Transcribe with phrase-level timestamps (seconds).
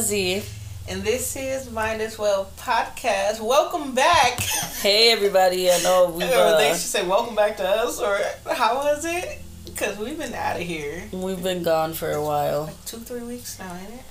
[0.00, 0.42] and
[0.88, 3.38] and this is as Well podcast.
[3.38, 4.40] Welcome back.
[4.40, 6.24] Hey everybody, I know we.
[6.24, 8.18] Uh, they should say welcome back to us, or
[8.50, 9.42] how was it?
[9.66, 11.02] Because we've been out of here.
[11.12, 12.62] We've been gone for a while.
[12.64, 14.02] Like two, three weeks now, ain't it?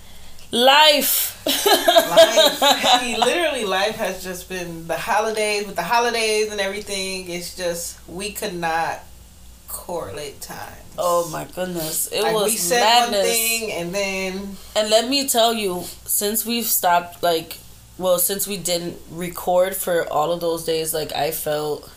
[0.52, 1.44] Life.
[1.48, 1.66] life.
[1.66, 7.32] I mean, literally, life has just been the holidays with the holidays and everything.
[7.32, 9.00] It's just we could not
[9.68, 10.86] correlate time.
[11.02, 13.20] Oh my goodness, it like was we said madness.
[13.20, 17.58] one thing and then and let me tell you, since we've stopped, like,
[17.98, 21.90] well, since we didn't record for all of those days, like I felt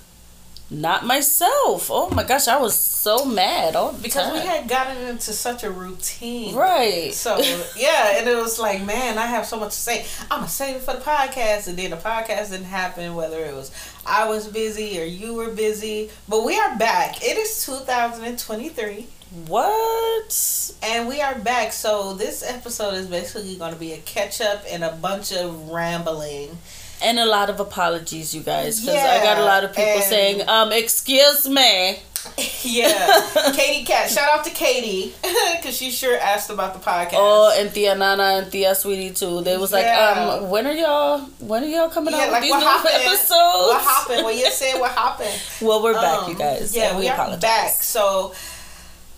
[0.73, 1.91] not myself.
[1.91, 4.35] Oh my gosh, I was so mad all because time.
[4.35, 7.13] we had gotten into such a routine, right.
[7.13, 7.39] So
[7.77, 10.07] yeah, and it was like, man, I have so much to say.
[10.31, 13.15] I'm gonna save it for the podcast, and then the podcast didn't happen.
[13.15, 13.71] Whether it was
[14.07, 17.23] I was busy or you were busy, but we are back.
[17.23, 19.07] It is 2023.
[19.47, 20.75] What?
[20.83, 21.73] And we are back.
[21.73, 25.71] So this episode is basically going to be a catch up and a bunch of
[25.71, 26.59] rambling.
[27.03, 29.91] And a lot of apologies, you guys, because Yeah, I got a lot of people
[29.93, 31.99] and- saying, um, excuse me.
[32.63, 34.09] Yeah, Katie Cat.
[34.09, 35.13] Shout out to Katie
[35.57, 37.15] because she sure asked about the podcast.
[37.15, 39.43] Oh, and Tia Nana and Tia Sweetie too.
[39.43, 40.39] They was like, Yeah.
[40.41, 42.65] um, when are y'all when are y'all coming yeah, out with like these what new
[42.67, 42.95] happened?
[42.95, 43.29] episodes?
[43.33, 44.23] What happened?
[44.23, 44.79] What you said?
[44.79, 45.35] What happened?
[45.61, 46.77] Well, we're back, Um, you guys.
[46.77, 47.41] Yeah, we, we are apologize.
[47.43, 47.71] back.
[47.73, 48.33] So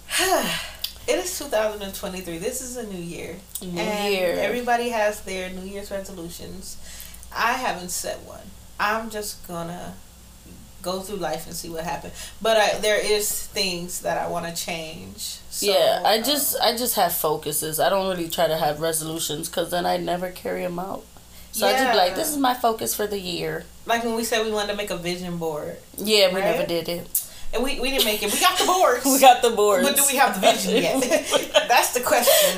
[1.07, 2.39] it is 2023.
[2.39, 3.37] This is a new year.
[3.61, 4.37] New and year.
[4.41, 6.79] Everybody has their New Year's resolutions.
[7.35, 8.41] I haven't set one.
[8.79, 9.95] I'm just gonna
[10.83, 12.13] go through life and see what happens.
[12.43, 15.39] But I, there is things that I want to change.
[15.51, 17.81] So, yeah, I uh, just I just have focuses.
[17.81, 21.05] I don't really try to have resolutions because then I never carry them out.
[21.53, 23.65] So I just be like, this is my focus for the year.
[23.87, 26.89] like when we said we wanted to make a vision board, Yeah, we never did
[26.89, 27.25] it.
[27.55, 28.33] and we, we didn't make it.
[28.33, 29.05] We got the boards.
[29.15, 29.87] We got the boards.
[29.87, 31.01] But do we have the vision yet?
[31.69, 32.54] That's the question.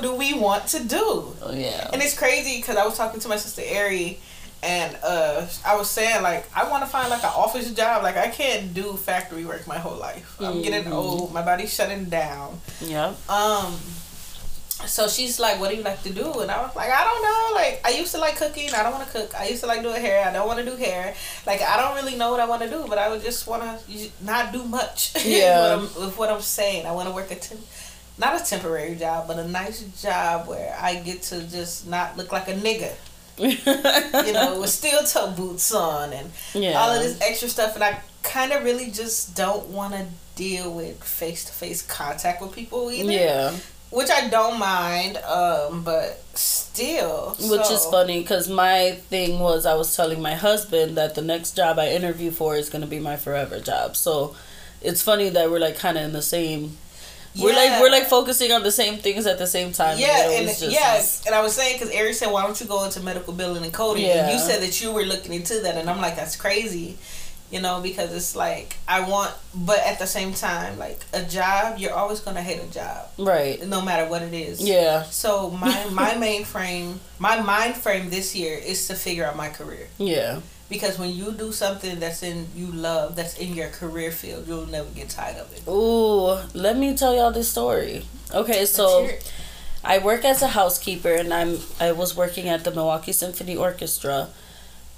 [0.00, 1.36] What do we want to do?
[1.42, 1.90] Oh, yeah.
[1.92, 4.18] And it's crazy because I was talking to my sister Ari,
[4.62, 8.02] and uh, I was saying like I want to find like an office job.
[8.02, 10.36] Like I can't do factory work my whole life.
[10.40, 10.92] I'm getting Mhm.
[10.94, 11.34] old.
[11.34, 12.58] My body's shutting down.
[12.80, 13.12] Yeah.
[13.28, 13.76] Um.
[14.86, 17.22] So she's like, "What do you like to do?" And I was like, "I don't
[17.22, 17.60] know.
[17.60, 18.72] Like I used to like cooking.
[18.72, 19.34] I don't want to cook.
[19.38, 20.24] I used to like doing hair.
[20.26, 21.14] I don't want to do hair.
[21.46, 23.62] Like I don't really know what I want to do, but I would just want
[23.62, 25.12] to not do much.
[25.26, 25.76] Yeah.
[25.76, 27.60] with, what I'm, with what I'm saying, I want to work a temp,
[28.18, 32.32] not a temporary job, but a nice job where I get to just not look
[32.32, 32.92] like a nigga.
[33.38, 36.78] You know, with steel toe boots on and yeah.
[36.78, 40.06] all of this extra stuff, and I kind of really just don't want to
[40.36, 43.54] deal with face to face contact with people either Yeah.
[43.90, 49.74] which I don't mind, um, but still, Which is funny because my thing was I
[49.74, 53.00] was telling my husband that the next job I interview for is going to be
[53.00, 53.96] my forever job.
[53.96, 54.36] So
[54.82, 56.76] it's funny that we're like kind of in the same.
[57.38, 59.98] We're like we're like focusing on the same things at the same time.
[59.98, 62.84] Yeah, and just yeah, and I was saying because Ari said, "Why don't you go
[62.84, 64.32] into medical billing and coding?" And Yeah.
[64.32, 66.98] you said that you were looking into that, and I'm like, "That's crazy,"
[67.50, 71.78] you know, because it's like I want, but at the same time, like a job,
[71.78, 73.64] you're always gonna hate a job, right.
[73.66, 74.60] no matter what it is.
[74.60, 79.36] Yeah, So my my main frame, my mind frame this year is to figure out
[79.36, 79.86] my career.
[79.98, 80.40] yeah,
[80.70, 84.66] Because when you do something that's in you love, that's in your career field, you'll
[84.66, 85.68] never get tired of it.
[85.68, 88.06] Ooh, let me tell y'all this story.
[88.32, 89.10] Okay, so.
[89.82, 94.28] I work as a housekeeper, and I'm I was working at the Milwaukee Symphony Orchestra,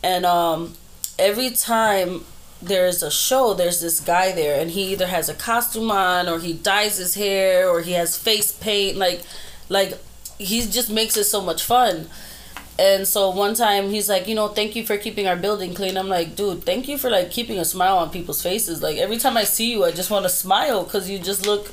[0.03, 0.75] and um,
[1.19, 2.25] every time
[2.60, 6.41] there's a show, there's this guy there, and he either has a costume on, or
[6.41, 9.22] he dyes his hair, or he has face paint, like,
[9.69, 9.99] like
[10.39, 12.09] he just makes it so much fun.
[12.78, 15.97] And so one time he's like, you know, thank you for keeping our building clean.
[15.97, 18.83] I'm like, dude, thank you for like keeping a smile on people's faces.
[18.83, 21.72] Like every time I see you, I just want to smile because you just look,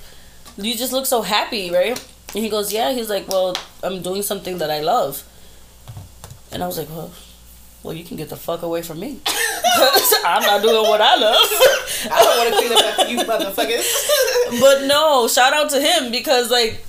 [0.58, 1.98] you just look so happy, right?
[2.36, 2.92] And he goes, yeah.
[2.92, 5.24] He's like, well, I'm doing something that I love.
[6.52, 7.12] And I was like, well,
[7.82, 9.20] well, you can get the fuck away from me.
[10.26, 11.38] I'm not doing what I love.
[12.12, 14.60] I don't want to clean up after you motherfuckers.
[14.60, 16.84] but no, shout out to him because like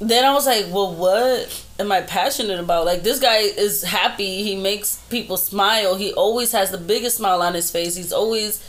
[0.00, 2.86] then I was like, well, what am I passionate about?
[2.86, 4.42] Like this guy is happy.
[4.42, 5.96] He makes people smile.
[5.96, 7.96] He always has the biggest smile on his face.
[7.96, 8.62] He's always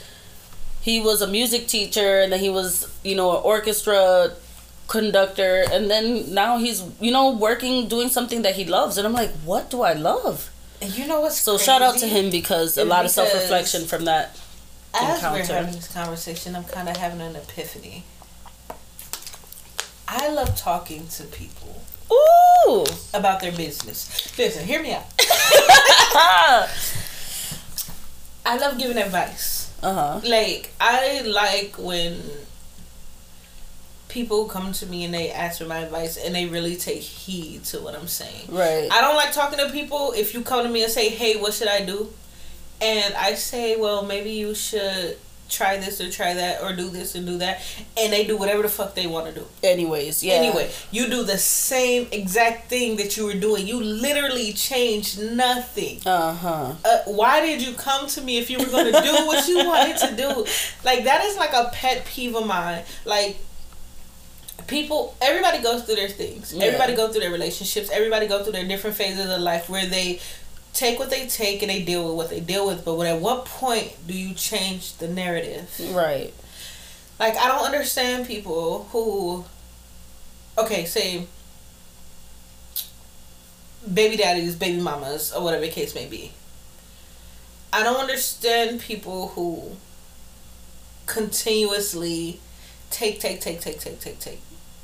[0.80, 4.32] he was a music teacher and then he was, you know, an orchestra
[4.88, 9.12] conductor and then now he's, you know, working doing something that he loves and I'm
[9.12, 10.50] like, what do I love?
[10.82, 14.06] And you know what's So shout out to him because a lot of self-reflection from
[14.06, 14.40] that
[14.94, 15.38] As encounter.
[15.38, 18.04] we're having this conversation, I'm kind of having an epiphany.
[20.08, 22.84] I love talking to people Ooh.
[23.14, 24.36] about their business.
[24.38, 25.04] Listen, hear me out.
[28.46, 29.72] I love giving advice.
[29.82, 30.20] uh-huh.
[30.26, 32.20] Like I like when
[34.08, 37.62] people come to me and they ask for my advice and they really take heed
[37.64, 38.46] to what I'm saying.
[38.48, 38.88] Right.
[38.90, 41.54] I don't like talking to people if you come to me and say, "Hey, what
[41.54, 42.12] should I do?"
[42.80, 45.16] and I say, "Well, maybe you should
[45.50, 47.60] try this or try that or do this and do that,"
[47.96, 49.46] and they do whatever the fuck they want to do.
[49.62, 50.34] Anyways, yeah.
[50.34, 53.66] Anyway, you do the same exact thing that you were doing.
[53.66, 56.00] You literally changed nothing.
[56.06, 56.74] Uh-huh.
[56.84, 59.58] Uh, why did you come to me if you were going to do what you
[59.58, 60.46] wanted to do?
[60.84, 62.82] Like that is like a pet peeve of mine.
[63.04, 63.36] Like
[64.66, 66.54] people, everybody goes through their things.
[66.54, 66.64] Yeah.
[66.66, 67.90] Everybody go through their relationships.
[67.90, 70.20] Everybody go through their different phases of life where they
[70.72, 72.84] take what they take and they deal with what they deal with.
[72.84, 75.70] But at what point do you change the narrative?
[75.92, 76.32] Right.
[77.18, 79.44] Like I don't understand people who
[80.58, 81.26] okay, say
[83.92, 86.32] baby daddies, baby mamas, or whatever the case may be.
[87.72, 89.76] I don't understand people who
[91.06, 92.40] continuously
[92.90, 94.40] take, take, take, take, take, take, take.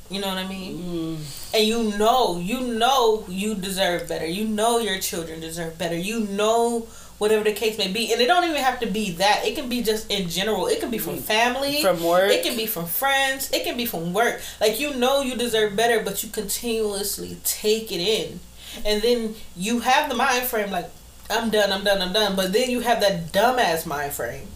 [0.09, 0.77] You know what I mean?
[0.77, 1.53] Mm.
[1.53, 4.25] And you know, you know you deserve better.
[4.25, 5.97] You know your children deserve better.
[5.97, 6.87] You know
[7.17, 8.11] whatever the case may be.
[8.13, 9.41] And it don't even have to be that.
[9.45, 10.67] It can be just in general.
[10.67, 11.81] It can be from family.
[11.81, 12.31] From work.
[12.31, 13.51] It can be from friends.
[13.51, 14.41] It can be from work.
[14.61, 18.39] Like you know you deserve better, but you continuously take it in.
[18.85, 20.89] And then you have the mind frame like,
[21.29, 22.35] I'm done, I'm done, I'm done.
[22.35, 24.47] But then you have that dumbass mind frame.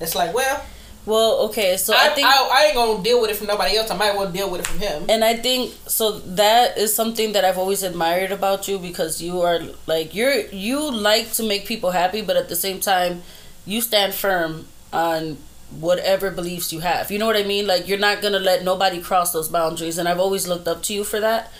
[0.00, 0.64] It's like, well,
[1.08, 3.76] Well, okay, so I, I think I, I ain't gonna deal with it from nobody
[3.78, 3.90] else.
[3.90, 4.98] I might well deal with it from him.
[5.08, 9.40] and I think so that is something that I've always admired about you because you
[9.40, 10.38] are like you're
[10.68, 10.78] you
[11.10, 13.22] like to make people happy but at the same time
[13.64, 15.38] you stand firm on
[15.80, 17.10] whatever beliefs you have.
[17.10, 17.66] You know what I mean?
[17.66, 20.94] Like you're not to let nobody cross those boundaries and I've always looked up to
[20.94, 21.50] you for that.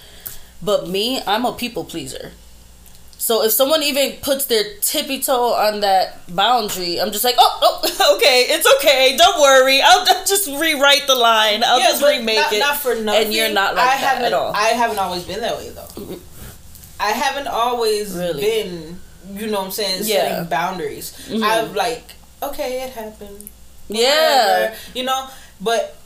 [0.62, 2.32] But me, I'm a people pleaser.
[3.20, 7.58] So if someone even puts their tippy toe on that boundary, I'm just like, oh,
[7.62, 9.16] oh, okay, it's okay.
[9.16, 9.80] Don't worry.
[9.82, 11.64] I'll just rewrite the line.
[11.64, 12.58] I'll just remake not, it.
[12.60, 13.24] Not for nothing.
[13.26, 14.52] And you're not like I that haven't, at all.
[14.54, 16.16] I haven't always been that way though.
[17.00, 18.40] I haven't always Really?
[18.40, 19.00] been,
[19.34, 20.28] you know what I'm saying, Yeah.
[20.28, 21.12] setting boundaries.
[21.28, 21.42] Mhm.
[21.42, 22.04] I've like,
[22.42, 23.50] okay, it happened.
[23.88, 24.74] yeah.
[24.94, 25.26] You know,
[25.60, 25.96] but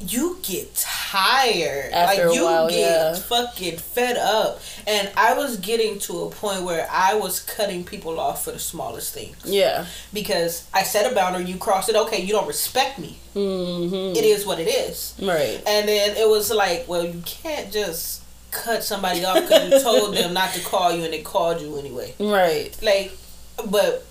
[0.00, 1.92] you get tired.
[1.92, 3.14] After like you while, get yeah.
[3.14, 4.60] fucking fed up.
[4.86, 8.58] And I was getting to a point where I was cutting people off for the
[8.58, 9.36] smallest things.
[9.44, 9.86] Yeah.
[10.12, 13.18] Because I set a boundary, you cross it, okay, you don't respect me.
[13.34, 14.16] Mm-hmm.
[14.16, 15.14] It is what it is.
[15.20, 15.62] Right.
[15.66, 20.14] And then it was like, well, you can't just cut somebody off because you told
[20.16, 22.14] them not to call you and they called you anyway.
[22.18, 22.76] Right.
[22.82, 23.12] Like,
[23.68, 24.04] but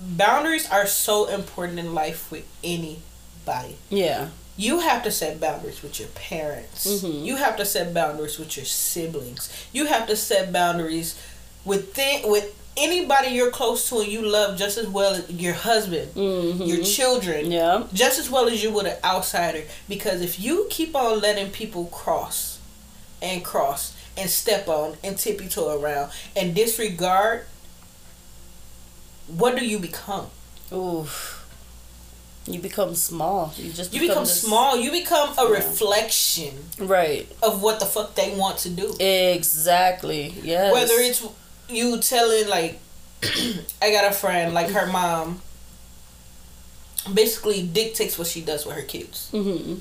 [0.00, 3.76] boundaries are so important in life with anybody.
[3.90, 4.28] Yeah.
[4.56, 6.86] You have to set boundaries with your parents.
[6.86, 7.24] Mhm.
[7.24, 9.48] You have to set boundaries with your siblings.
[9.72, 11.16] You have to set boundaries
[11.64, 15.54] with th- with anybody you're close to and you love just as well as your
[15.54, 16.62] husband, Mm-hmm.
[16.64, 17.84] your children Yeah.
[17.92, 19.64] just as well as you would an outsider.
[19.88, 22.58] Because if you keep on letting people cross
[23.22, 27.46] and cross and step on and tippy toe around and disregard,
[29.26, 30.26] what do you become?
[30.72, 31.43] Oof.
[32.46, 33.52] You become small.
[33.56, 34.76] You just You become this- small.
[34.78, 35.48] You become a Yeah.
[35.48, 37.26] reflection Right.
[37.42, 38.94] of what the fuck they want to do.
[39.00, 40.34] Exactly.
[40.42, 40.72] Yes.
[40.72, 41.22] Whether it's
[41.68, 42.78] you telling like,
[43.82, 45.40] I got a friend like her mom.
[47.12, 49.28] Basically dictates what she does with her kids.
[49.32, 49.74] Mm-hmm.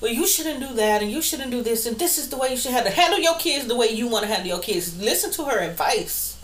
[0.00, 2.50] well, you shouldn't do that, and you shouldn't do this, and this is the way
[2.50, 4.96] you should have to handle your kids the way you want to handle your kids.
[4.98, 6.36] Listen to her advice,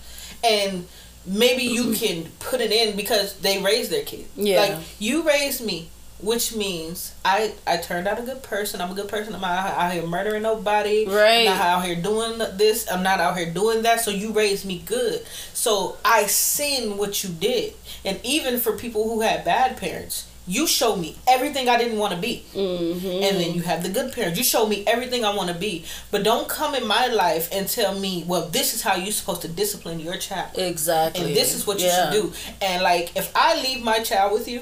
[0.42, 0.86] and
[1.26, 4.28] maybe you can put it in because they raised their kids.
[4.36, 4.60] Yeah.
[4.60, 5.88] like you raised me,
[6.20, 8.80] which means I I turned out a good person.
[8.80, 9.34] I'm a good person.
[9.34, 11.06] I'm not out here murdering nobody.
[11.06, 11.48] Right.
[11.48, 12.90] I'm not out here doing this.
[12.90, 14.00] I'm not out here doing that.
[14.00, 15.24] So you raised me good.
[15.52, 20.28] So I seen what you did, and even for people who had bad parents.
[20.46, 22.44] You show me everything I didn't want to be.
[22.54, 23.06] Mm-hmm.
[23.24, 24.36] And then you have the good parents.
[24.38, 25.84] You show me everything I want to be.
[26.10, 29.40] But don't come in my life and tell me, well, this is how you're supposed
[29.42, 30.50] to discipline your child.
[30.58, 31.24] Exactly.
[31.24, 32.32] And this is what you should do.
[32.60, 34.60] And like, if I leave my child with you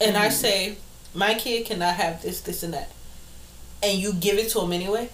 [0.00, 0.32] and I Mhm.
[0.32, 0.76] say,
[1.14, 2.90] my kid cannot have this, this, and that,
[3.82, 5.08] and you give it to him anyway,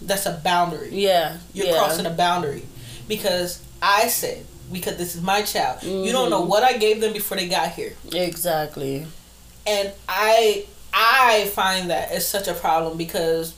[0.00, 0.90] that's a boundary.
[0.92, 1.36] Yeah.
[1.52, 1.72] You're yeah.
[1.78, 2.62] crossing a boundary.
[3.06, 5.82] Because I said, because this is my child.
[5.82, 6.48] You don't know Mhm.
[6.48, 9.06] what I gave them before they got here Exactly.
[9.68, 13.54] And I I find that it's such a problem because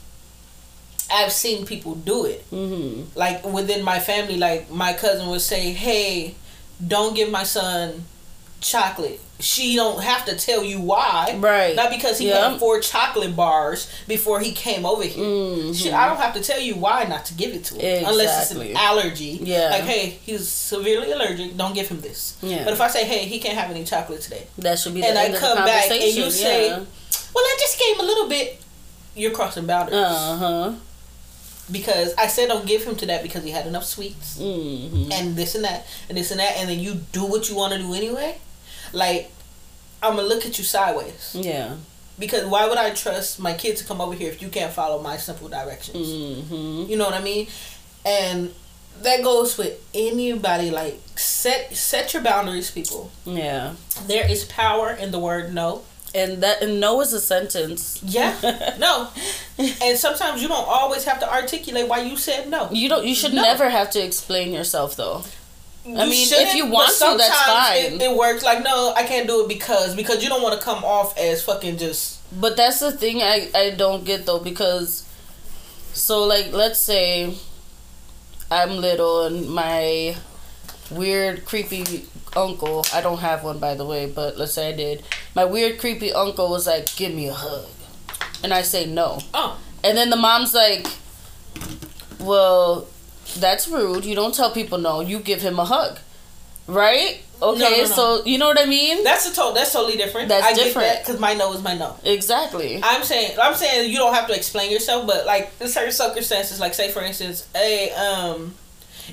[1.13, 2.49] I've seen people do it.
[2.51, 3.19] Mm-hmm.
[3.19, 6.35] Like within my family, like my cousin would say, "Hey,
[6.87, 8.05] don't give my son
[8.61, 11.35] chocolate." She don't have to tell you why.
[11.39, 11.75] Right.
[11.75, 12.51] Not because he Yeah.
[12.51, 15.25] had four chocolate bars before he came over here.
[15.25, 15.75] Mhm.
[15.83, 18.51] Shit, I don't have to tell you why not to give it to him unless
[18.53, 19.41] it's an allergy.
[19.43, 19.71] Yeah.
[19.71, 21.57] Like, hey, he's severely allergic.
[21.57, 22.35] Don't give him this.
[22.43, 22.65] Yeah.
[22.65, 25.07] But if I say, hey, he can't have any chocolate today, That should be the
[25.09, 26.09] and I end of come the back conversation.
[26.09, 26.79] and you say, yeah.
[27.35, 28.61] well, I just gave him a little bit.
[29.17, 30.01] you're crossing boundaries.
[30.05, 30.73] Uh huh.
[31.71, 35.13] Because I said don't give him to that because he had enough sweets Mm-hmm.
[35.13, 37.73] and this and that and this and that, and then you do what you want
[37.73, 38.37] to do anyway.
[38.93, 39.31] Like,
[40.03, 41.37] I'm gonna look at you sideways.
[41.39, 41.77] Yeah.
[42.19, 45.03] Because why would I trust my kid to come over here if you can't follow
[45.03, 46.07] my simple directions?
[46.09, 46.91] Mm-hmm.
[46.91, 47.47] You know what I mean?
[48.05, 48.55] And
[49.03, 50.71] that goes with anybody.
[50.71, 53.11] Like set set your boundaries, people.
[53.25, 53.75] Yeah.
[54.07, 55.83] There is power in the word no.
[56.13, 58.01] And that and no is a sentence.
[58.03, 58.35] Yeah,
[58.81, 59.09] no.
[59.59, 62.69] And sometimes you don't always have to articulate why you said no.
[62.73, 63.07] You don't.
[63.07, 63.43] You should No.
[63.43, 65.23] never have to explain yourself though.
[65.87, 67.95] I mean, if you want to, that's fine.
[67.95, 68.43] It, it works.
[68.45, 71.43] Like no, I can't do it because because you don't want to come off as
[71.43, 75.09] fucking just But that's the thing I I don't get though because,
[75.93, 77.35] so like let's say,
[78.51, 80.17] I'm little and my
[80.91, 82.05] weird creepy
[82.37, 85.03] uncle I don't have one by the way but let's say I did
[85.35, 87.67] my weird creepy uncle was like give me a hug,
[88.43, 90.87] and I say no oh and then the mom's like,
[92.19, 92.87] well,
[93.35, 94.05] that's rude.
[94.05, 95.01] You don't tell people no.
[95.01, 95.99] You give him a hug,
[96.67, 97.23] right?
[97.43, 97.85] Okay, no, no.
[97.87, 99.03] so you know what I mean?
[99.03, 100.29] that's a to- that's totally different.
[100.29, 100.99] That's I different.
[101.01, 101.97] because my no is my no.
[102.05, 102.81] exactly.
[102.83, 106.61] I'm saying I'm saying you don't have to explain yourself, but like in certain circumstances,
[106.61, 108.55] like say for instance, hey, um,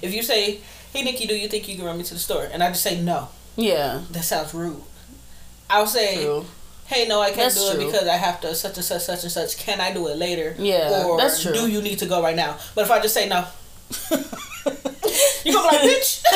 [0.02, 0.60] if you say,
[0.92, 2.84] "Hey Nikki, do you think you can run me to the store?" and I just
[2.84, 4.84] say no, Yeah, that sounds rude.
[5.70, 6.46] I'll say, true.
[6.88, 7.82] "Hey, no, I can't That's do true.
[7.82, 9.58] it because I have to such and such such and such.
[9.58, 11.54] Can I do it later?" Yeah, or that's true.
[11.54, 12.58] do you need to go right now?
[12.76, 13.46] But if I just say no,
[15.46, 16.24] you gonna be like, bitch.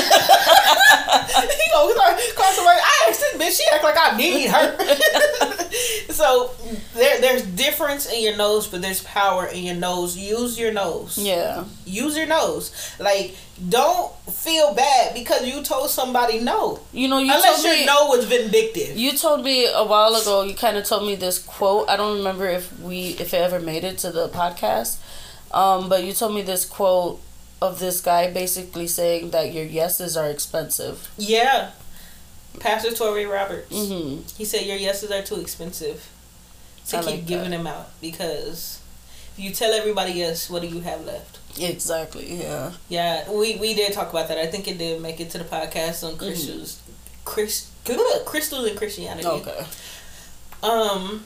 [1.52, 2.80] he gonna start call somebody.
[2.80, 3.58] I asked this bitch.
[3.58, 6.10] She act like I need her.
[6.14, 6.52] so
[6.96, 10.18] there, there's difference in your nose, but there's power in your nose.
[10.18, 11.18] Use your nose.
[11.18, 12.96] yeah, Use your nose.
[13.00, 13.36] Like,
[13.70, 16.80] don't feel bad because you told somebody no.
[16.94, 17.86] you know, you Unless your me.
[17.86, 18.98] no was vindictive.
[18.98, 20.44] You told me a while ago.
[20.44, 21.90] You kind of told me this quote.
[21.90, 24.98] I don't remember if we if it ever made it to the podcast,
[25.54, 27.20] um, but you told me this quote
[27.62, 31.10] of this guy basically saying that your yeses are expensive.
[31.18, 31.72] yeah.
[32.60, 33.72] Pastor Touré Roberts.
[33.74, 34.24] Mm-hmm.
[34.38, 36.10] He said your yeses are too expensive
[36.90, 37.58] to I keep like giving that.
[37.58, 38.82] them out because
[39.38, 41.40] if you tell everybody yes, what do you have left?
[41.58, 42.34] Exactly.
[42.42, 42.74] Yeah.
[42.90, 44.38] Yeah, we we did talk about that.
[44.38, 46.82] I think it did make it to the podcast on Christians,
[47.24, 47.70] Chris,
[48.26, 49.28] crystals and Christianity.
[49.30, 49.66] Okay.
[50.62, 51.24] Um,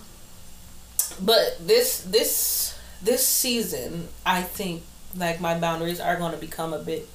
[1.19, 4.83] but this this this season, I think
[5.15, 7.07] like my boundaries are going to become a bit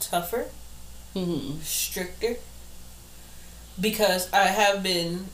[0.00, 0.46] tougher,
[1.14, 1.60] Mm-hmm.
[1.62, 2.36] stricter,
[3.80, 5.26] because I have been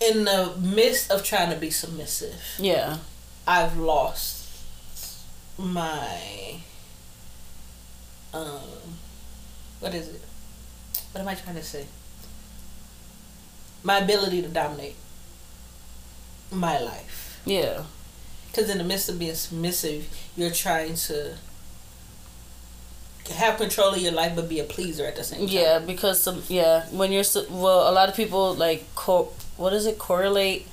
[0.00, 2.40] in the midst of trying to be submissive.
[2.58, 2.98] Yeah.
[3.46, 4.48] I've lost
[5.58, 6.56] my
[8.32, 8.60] um
[9.80, 10.22] what is it?
[11.12, 11.86] What am I trying to say?
[13.82, 14.96] My ability to dominate
[16.50, 17.40] my life.
[17.44, 17.82] Yeah.
[18.54, 20.06] Because in the midst of being submissive,
[20.36, 21.34] you're trying to
[23.34, 25.48] have control of your life, but be a pleaser at the same time.
[25.48, 29.98] Yeah, because some yeah, when you're well, a lot of people like co- does it
[29.98, 30.68] correlate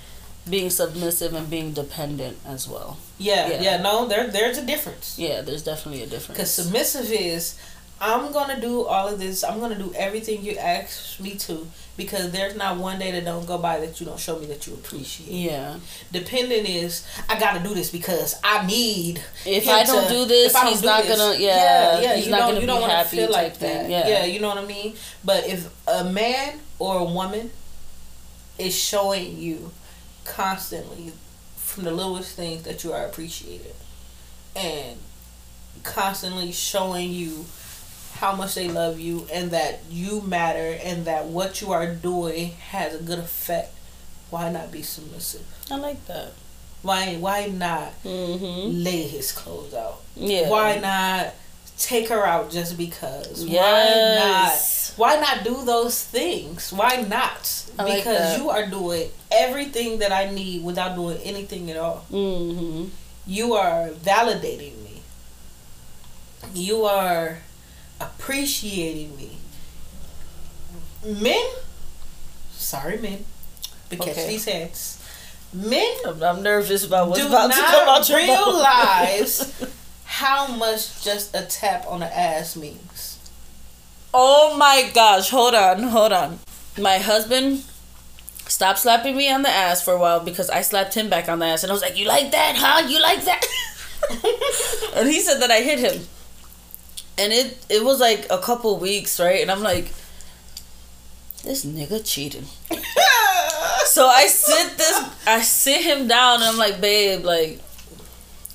[0.50, 2.98] being submissive and being dependent as well.
[3.18, 3.62] Yeah, Yeah.
[3.62, 3.82] yeah.
[3.82, 5.18] No, there, there's a difference.
[5.18, 6.38] Yeah, there's definitely a difference.
[6.38, 7.60] Because submissive is,
[8.02, 9.44] I'm gonna do all of this.
[9.44, 11.68] I'm gonna do everything you ask me to.
[11.98, 14.66] Because there's not one day that don't go by that you don't show me that
[14.66, 15.30] you appreciate.
[15.30, 15.78] yeah,
[16.12, 19.22] Dependent is, I gotta do this because I need.
[19.46, 21.38] if I don't to- do this, don't he's do not this- gonna.
[21.38, 23.18] Yeah, he's you not don't, gonna you be don't wanna happy.
[23.18, 23.84] Feel like thing.
[23.84, 23.90] that.
[23.90, 24.08] Yeah.
[24.08, 24.96] yeah, you know what I mean.
[25.24, 27.52] But if a man or a woman
[28.58, 29.72] is showing you
[30.26, 31.12] constantly
[31.58, 33.76] from the littlest things that you are appreciated,
[34.56, 34.98] and
[35.84, 37.46] constantly showing you
[38.14, 42.52] how much they love you and that you matter and that what you are doing
[42.70, 43.74] has a good effect,
[44.30, 45.46] why not be submissive?
[45.70, 46.32] I like that.
[46.82, 48.84] Why why not Mm-hmm.
[48.84, 50.02] lay his clothes out?
[50.16, 50.50] Yeah.
[50.50, 51.34] Why not
[51.78, 53.44] take her out just because?
[53.46, 54.94] Yes.
[54.98, 55.22] Why not?
[55.22, 56.72] Why not do those things?
[56.74, 57.66] Why not?
[57.80, 58.40] I because that.
[58.40, 62.06] you are doing everything that I need without doing anything at all.
[62.12, 62.86] Mm-hmm.
[63.28, 65.02] You are validating me.
[66.54, 67.38] You are
[68.02, 69.38] appreciating me.
[71.06, 71.44] Men,
[72.52, 73.26] sorry, men,
[73.90, 74.28] but catch Okay.
[74.28, 74.98] these hands.
[75.54, 79.54] Men I'm, I'm nervous about what's about to come out your realize
[80.06, 83.18] how much just a tap on the ass means.
[84.14, 86.40] Oh my gosh, hold on, hold on.
[86.80, 87.64] My husband
[88.48, 91.40] stopped slapping me on the ass for a while because I slapped him back on
[91.40, 92.88] the ass and I was like, You like that, huh?
[92.88, 93.46] You like that?
[94.96, 96.04] and he said that I hit him.
[97.18, 99.42] And it it was like a couple weeks, right?
[99.42, 99.92] And I'm like,
[101.44, 102.46] This nigga cheating.
[103.86, 107.60] so I sit this, I sit him down, and I'm like, babe, like,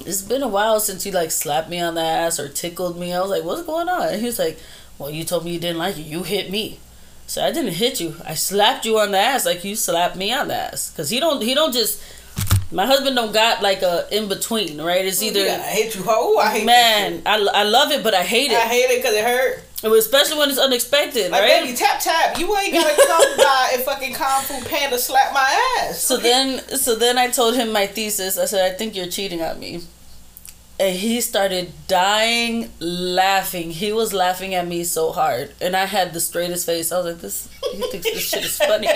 [0.00, 3.12] it's been a while since you like slapped me on the ass or tickled me.
[3.12, 4.08] I was like, what's going on?
[4.08, 4.58] And he was like,
[4.98, 6.02] well, you told me you didn't like it.
[6.02, 6.78] You hit me.
[7.26, 8.14] So I didn't hit you.
[8.24, 10.90] I slapped you on the ass like you slapped me on the ass.
[10.96, 12.00] Cause he don't, he don't just.
[12.72, 15.04] My husband don't got like a in between, right?
[15.04, 16.02] It's either I hate you.
[16.06, 18.56] Oh, I hate man, I, I love it, but I hate it.
[18.56, 19.62] I hate it because it hurt.
[19.84, 21.62] Especially when it's unexpected, Like, right?
[21.62, 22.38] baby, tap tap.
[22.38, 26.00] You ain't gotta come by and fucking Kung Fu Panda slap my ass.
[26.00, 28.36] So then, so then I told him my thesis.
[28.38, 29.82] I said, I think you're cheating on me.
[30.78, 33.70] And he started dying laughing.
[33.70, 36.92] He was laughing at me so hard, and I had the straightest face.
[36.92, 38.86] I was like, "This, he thinks this shit is funny."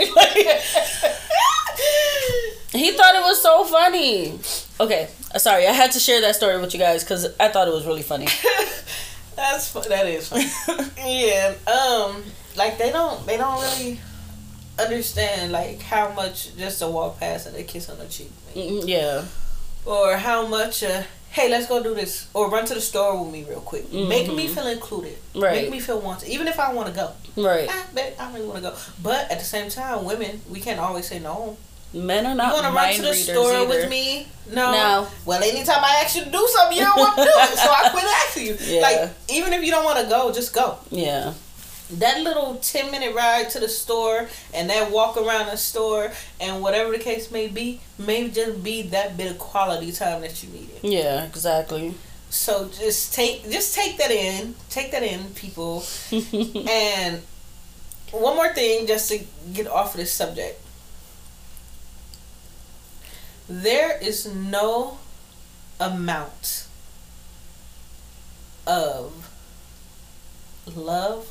[2.72, 4.38] he thought it was so funny.
[4.78, 5.08] Okay,
[5.38, 7.86] sorry, I had to share that story with you guys because I thought it was
[7.86, 8.26] really funny.
[9.36, 10.50] That's that is funny.
[10.98, 11.54] yeah.
[11.66, 12.22] Um.
[12.56, 14.00] Like they don't they don't really
[14.78, 18.30] understand like how much just a walk past and a kiss on the cheek.
[18.54, 19.24] Mm, yeah,
[19.86, 20.82] or how much.
[20.82, 23.92] Uh, Hey, let's go do this, or run to the store with me real quick.
[23.92, 24.54] Make me Mhm.
[24.54, 25.16] feel included.
[25.34, 25.62] Right.
[25.62, 27.10] Make me feel wanted, even if I want to go.
[27.36, 27.68] right.
[27.70, 28.76] I, bet I really want to go.
[29.02, 31.56] But at the same time, women, we can't always say no.
[31.92, 32.48] Men are not.
[32.48, 33.66] You want to run to the store either.
[33.68, 34.26] with me?
[34.52, 34.72] No.
[34.72, 35.06] No.
[35.24, 37.70] Well, anytime I ask you to do something, you don't want to do it, so
[37.70, 38.56] I quit asking you.
[38.76, 38.80] Yeah.
[38.82, 40.78] Like, even if you don't want to go, just go.
[40.90, 41.32] Yeah,
[41.92, 46.62] That little ten minute ride to the store and that walk around the store and
[46.62, 50.50] whatever the case may be, may just be that bit of quality time that you
[50.50, 50.78] needed.
[50.82, 51.94] yeah, exactly.
[52.28, 55.84] So just take just take that in, take that in, people.
[56.12, 57.22] and
[58.12, 60.60] one more thing, just to get off of this subject.
[63.48, 64.98] There is no
[65.80, 66.66] amount
[68.66, 69.28] of
[70.76, 71.29] love,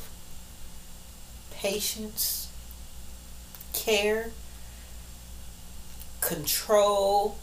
[1.60, 2.48] patience,
[3.74, 4.30] care,
[6.20, 7.36] control,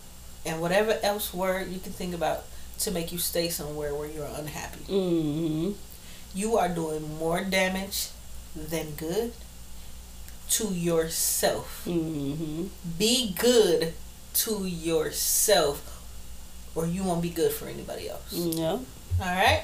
[0.46, 2.46] and whatever else word you can think about
[2.80, 4.84] to make you stay somewhere where you're unhappy.
[4.86, 5.72] hmm
[6.34, 8.10] You are doing more damage
[8.56, 9.34] than good
[10.52, 11.84] to yourself.
[11.86, 13.94] hmm Be good
[14.46, 16.02] to yourself,
[16.76, 18.32] or you won't be good for anybody else.
[18.34, 18.72] Yeah.
[18.72, 18.82] All
[19.20, 19.64] right.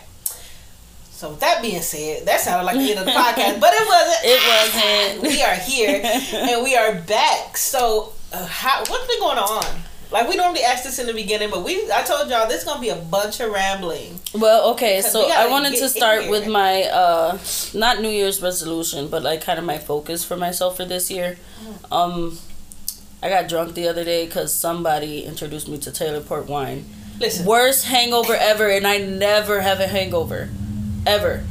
[1.16, 3.88] So with that being said, that sounded like the end of the podcast, but it
[3.88, 4.20] wasn't.
[4.26, 5.22] It wasn't.
[5.34, 7.56] We are here and we are back.
[7.56, 9.84] So, uh, how what's been going on?
[10.12, 12.64] Like we normally ask this in the beginning, but we I told y'all this is
[12.66, 14.20] gonna be a bunch of rambling.
[14.34, 17.38] Well, okay, so I wanted to start with my uh
[17.74, 21.38] not New Year's resolution, but like kind of my focus for myself for this year.
[21.64, 21.92] Mm.
[21.92, 22.40] Um
[23.22, 26.86] I got drunk the other day cuz somebody introduced me to Taylor Port wine.
[27.20, 30.50] Listen, Worst hangover ever and I never have a hangover
[31.06, 31.44] ever.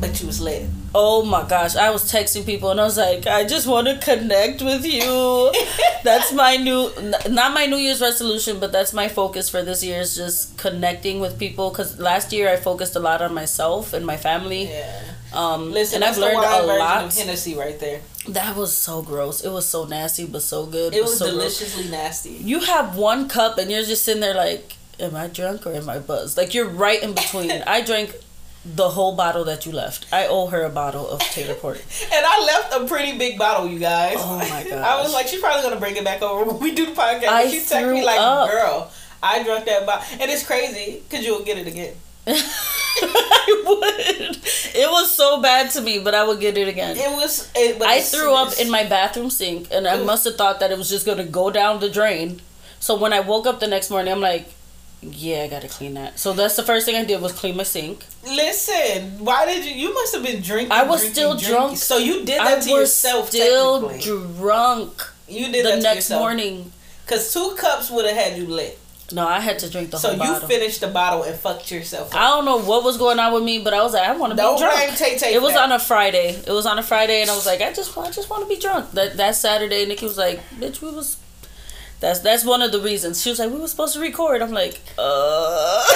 [0.00, 0.68] but you was lit.
[0.94, 3.98] Oh my gosh, I was texting people and I was like, I just want to
[3.98, 5.52] connect with you.
[6.04, 6.90] that's my new,
[7.28, 11.20] not my New Year's resolution, but that's my focus for this year is just connecting
[11.20, 11.70] with people.
[11.70, 14.70] Because last year I focused a lot on myself and my family.
[14.70, 15.02] Yeah.
[15.34, 17.04] Um, Listen, and I've learned a lot.
[17.04, 18.00] of Hennessy right there.
[18.28, 19.44] That was so gross.
[19.44, 20.94] It was so nasty, but so good.
[20.94, 21.58] It was so gross.
[21.58, 22.30] deliciously nasty.
[22.30, 25.90] You have one cup and you're just sitting there like, am I drunk or am
[25.90, 26.38] I buzzed?
[26.38, 27.50] Like you're right in between.
[27.66, 28.14] I drank
[28.74, 30.06] the whole bottle that you left.
[30.12, 31.82] I owe her a bottle of Taylor Port.
[32.12, 34.16] And I left a pretty big bottle, you guys.
[34.18, 34.72] Oh my god!
[34.82, 37.28] I was like, she's probably gonna bring it back over when we do the podcast.
[37.28, 38.50] I she texted me like, up.
[38.50, 38.90] "Girl,
[39.22, 41.94] I drunk that bottle," and it's crazy because you'll get it again.
[42.28, 44.36] I would.
[44.74, 46.96] It was so bad to me, but I would get it again.
[46.96, 47.50] It was.
[47.54, 50.78] It, I threw up in my bathroom sink, and I must have thought that it
[50.78, 52.40] was just gonna go down the drain.
[52.80, 54.48] So when I woke up the next morning, I'm like,
[55.02, 57.62] "Yeah, I gotta clean that." So that's the first thing I did was clean my
[57.62, 58.04] sink.
[58.24, 59.72] Listen, why did you?
[59.72, 60.72] You must have been drinking.
[60.72, 61.50] I was drinking, still drinking.
[61.54, 61.76] drunk.
[61.78, 63.28] So you did I that to was yourself.
[63.28, 66.72] still drunk you did the that to next morning.
[67.06, 68.78] Cause two cups would have had you lit.
[69.12, 70.34] No, I had to drink the So whole bottle.
[70.34, 72.12] So you finished the bottle and fucked yourself.
[72.12, 74.32] I don't know what was going on with me, but I was like, I want
[74.32, 74.96] to be Don't drunk.
[74.96, 75.32] Tay Tay.
[75.34, 76.30] It was on a Friday.
[76.30, 78.48] It was on a Friday, and I was like, I just, I just want to
[78.48, 78.90] be drunk.
[78.92, 81.18] That that Saturday, Nikki was like, bitch, we was.
[81.98, 83.22] That's that's one of the reasons.
[83.22, 84.42] She was like, we were supposed to record.
[84.42, 85.02] I'm like, uh,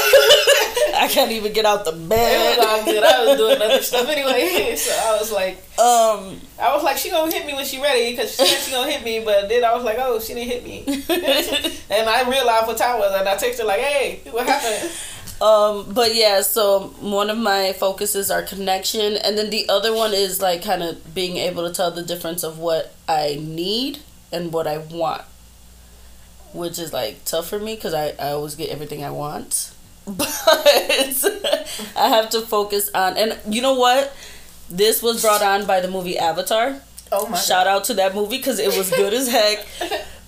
[0.96, 2.56] I can't even get out the It bed.
[2.58, 3.02] was all good.
[3.02, 4.74] I was doing other stuff anyway.
[4.76, 8.12] So I was like, Um, I was like, she gonna hit me when she ready
[8.12, 10.48] because she said she gonna hit me, but then I was like, oh, she didn't
[10.50, 10.84] hit me,
[11.90, 14.90] and I realized what time was, and I texted her like, hey, what happened?
[15.42, 16.40] um, but yeah.
[16.42, 20.82] So one of my focuses are connection, and then the other one is like kind
[20.82, 23.98] of being able to tell the difference of what I need
[24.32, 25.22] and what I want,
[26.52, 29.72] which is like tough for me because I I always get everything I want.
[30.06, 30.26] but
[31.96, 34.12] I have to focus on and you know what
[34.68, 36.80] this was brought on by the movie Avatar
[37.12, 39.66] Oh my Shout out to that movie because it was good as heck.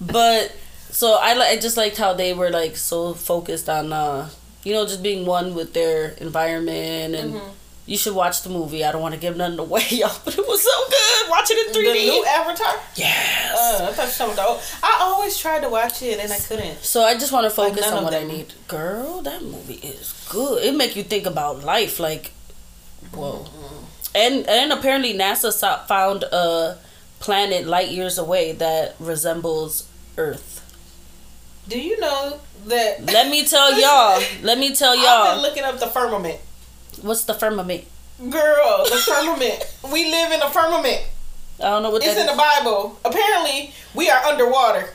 [0.00, 0.54] But
[0.90, 4.28] so I I just liked how they were like so focused on uh
[4.64, 7.34] you know just being one with their environment and.
[7.34, 7.48] Mm-hmm.
[7.84, 8.84] You should watch the movie.
[8.84, 11.30] I don't want to give nothing away, y'all, but it was so good.
[11.30, 12.04] Watch it in 3D.
[12.04, 12.74] new Avatar.
[12.94, 13.80] yes.
[13.80, 14.78] Uh, I thought you were something.
[14.82, 16.78] I always tried to watch it and I couldn't.
[16.84, 18.54] So I just want to focus none on what I need.
[18.68, 20.62] Girl, that movie is good.
[20.64, 21.98] It make you think about life.
[21.98, 22.30] Like,
[23.12, 23.46] whoa.
[24.14, 25.52] And and apparently NASA
[25.88, 26.78] found a
[27.18, 30.60] planet light years away that resembles Earth.
[31.68, 33.06] Do you know that?
[33.06, 34.22] Let me tell y'all.
[34.42, 35.42] Let me tell I've been y'all.
[35.42, 36.40] looking up the firmament.
[37.02, 37.84] What's the firmament?
[38.18, 39.74] Girl, the firmament.
[39.92, 41.02] we live in a firmament.
[41.58, 42.34] I don't know what It's in the.
[42.36, 42.98] Bible.
[43.04, 44.88] Apparently, we are underwater.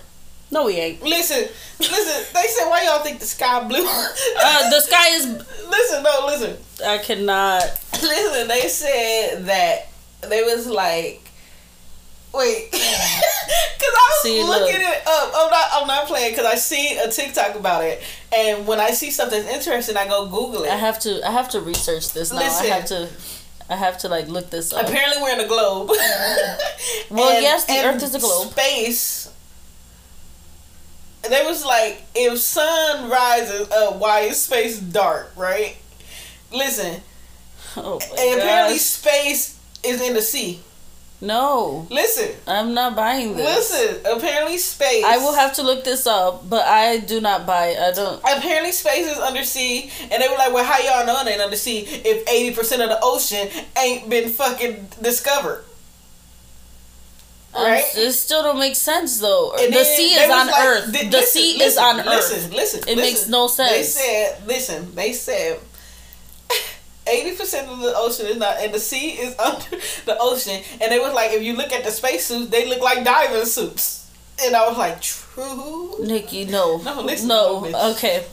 [0.49, 1.03] No, we ain't.
[1.03, 2.33] Listen, listen.
[2.33, 5.25] They said, "Why y'all think the sky blue?" Uh, the sky is.
[5.69, 7.63] listen, no, listen, I cannot.
[8.01, 8.47] listen.
[8.47, 9.87] They said that
[10.21, 11.29] they was like,
[12.33, 12.69] wait,
[13.77, 14.91] because I was See, looking look.
[14.91, 15.31] it up.
[15.35, 18.01] I'm not, I'm not playing because I see a TikTok about it,
[18.35, 20.69] and when I see something interesting, I go Google it.
[20.71, 21.25] I have to.
[21.27, 22.39] I have to research this now.
[22.39, 22.65] Listen.
[22.65, 23.09] I have to.
[23.69, 24.87] I have to like look this up.
[24.87, 25.91] Apparently, we're in a globe.
[27.09, 28.51] Well, yes, the Earth is a globe.
[28.51, 29.31] Space.
[31.27, 35.31] They was like, if sun rises up, why is space dark?
[35.35, 35.77] Right?
[36.53, 37.01] Listen,
[37.75, 40.61] Oh my and apparently space is in the sea.
[41.19, 43.71] No, Listen, I'm not buying this.
[43.71, 44.05] listen.
[44.05, 45.03] Apparently, space.
[45.03, 47.75] I will have to look this up, but I do not buy.
[47.75, 48.19] I don't.
[48.19, 51.79] Apparently, space is undersea, and they were like, "Well, how y'all know it ain't undersea
[51.79, 53.49] if eighty percent of the ocean
[53.79, 55.63] ain't been fucking discovered?"
[57.55, 57.83] Right?
[57.95, 59.55] it still don't make sense though.
[59.59, 60.91] And the sea is on like- Earth.
[60.93, 62.31] th- the listen, sea is on listen, Earth.
[62.31, 62.79] Listen, listen.
[62.89, 63.31] It makes listen.
[63.31, 65.59] no They said, listen, they said
[67.09, 70.61] eighty percent of the ocean is not, and the sea is under the ocean.
[70.81, 74.09] And they was like, if you look at the spacesuits, they look like diving suits.
[74.43, 75.95] And I was like, true.
[75.99, 77.91] Nikki, no, No, no.
[77.93, 78.23] okay,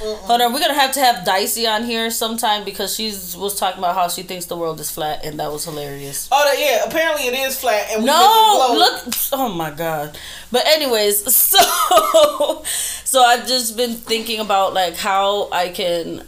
[0.00, 0.52] hold on.
[0.52, 4.06] We're gonna have to have Dicey on here sometime because she's was talking about how
[4.08, 6.28] she thinks the world is flat, and that was hilarious.
[6.30, 6.84] Oh, yeah.
[6.88, 9.06] Apparently, it is flat, and we No, live in a globe.
[9.06, 9.14] look.
[9.32, 10.16] Oh my god.
[10.52, 12.62] But anyways, so
[13.04, 16.22] so I've just been thinking about like how I can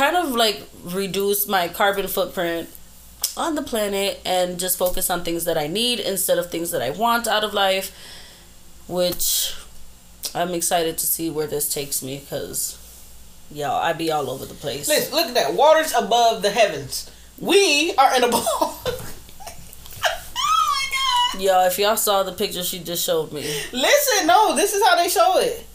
[0.00, 2.70] kind of like reduce my carbon footprint
[3.36, 6.80] on the planet and just focus on things that I need instead of things that
[6.80, 7.94] I want out of life,
[8.88, 9.54] which
[10.34, 12.78] I'm excited to see where this takes me cuz
[13.52, 14.88] y'all I be all over the place.
[14.88, 15.52] Listen, look at that.
[15.52, 17.10] Water's above the heavens.
[17.38, 18.42] We are in a ball.
[18.86, 19.12] oh
[21.34, 23.42] my Y'all, if y'all saw the picture she just showed me.
[23.70, 25.66] Listen, no, this is how they show it.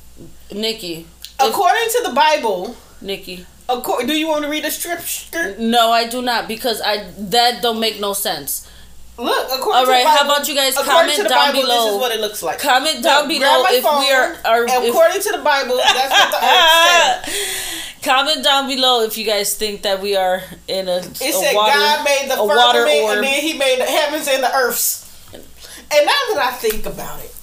[0.51, 1.05] Nikki,
[1.39, 3.45] According to the Bible, Nikki.
[3.69, 5.55] Accor- do you want to read the scripture?
[5.57, 8.69] No, I do not because I that don't make no sense.
[9.17, 11.85] Look, according All to right, how about you guys comment down Bible, below?
[11.85, 12.59] This is what it looks like.
[12.59, 16.31] Comment down Look, below if we are are if- according to the Bible, that's what
[16.31, 17.25] the earth
[17.95, 18.01] said.
[18.03, 21.55] comment down below if you guys think that we are in a, It a said
[21.55, 25.03] water God made the firmament, and then He made the heavens and the earths.
[25.33, 27.33] And now that I think about it,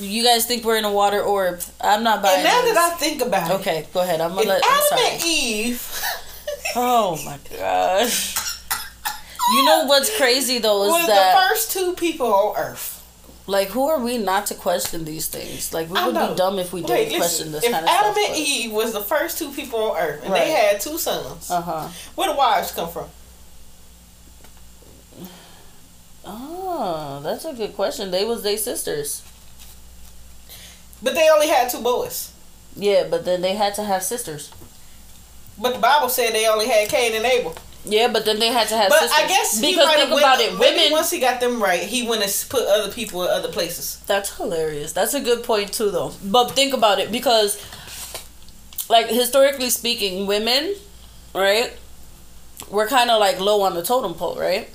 [0.00, 1.60] You guys think we're in a water orb?
[1.80, 2.36] I'm not buying.
[2.36, 2.74] and now this.
[2.74, 4.20] that I think about it, okay, go ahead.
[4.20, 4.62] I'm gonna let.
[4.64, 5.06] I'm Adam sorry.
[5.14, 6.02] and Eve
[6.76, 8.36] Oh my gosh.
[9.54, 13.02] You know what's crazy though is that the first two people on Earth.
[13.46, 15.74] like who are we not to question these things?
[15.74, 16.30] Like we I would know.
[16.30, 18.28] be dumb if we didn't Wait, question this If kind of Adam stuff.
[18.30, 20.44] and Eve was the first two people on Earth, and Right.
[20.44, 21.88] they had two sons, Uh huh.
[22.14, 23.08] where the wives come from?
[26.24, 28.10] Oh, that's a good question.
[28.12, 29.22] They was they sisters.
[31.02, 32.32] But they only had two boys.
[32.76, 34.52] Yeah, but then they had to have sisters.
[35.58, 37.54] But the Bible said they only had Cain and Abel.
[37.84, 39.18] Yeah, but then they had to have But sisters.
[39.18, 40.92] I guess because think have about it, women.
[40.92, 44.00] Once he got them right, he went and put other people in other places.
[44.06, 44.92] That's hilarious.
[44.92, 46.12] That's a good point too, though.
[46.24, 47.60] But think about it because,
[48.88, 50.76] like historically speaking, women,
[51.34, 51.72] right,
[52.70, 54.70] we're kind of like low on the totem pole, right?